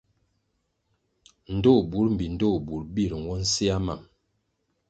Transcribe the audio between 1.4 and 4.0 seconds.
Ndtoh burʼ mbpi ndtoh burʼ bir nwo nsea